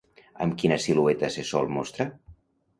Amb 0.45 0.55
quina 0.63 0.79
silueta 0.85 1.31
se 1.37 1.47
sol 1.53 1.71
mostrar? 1.79 2.11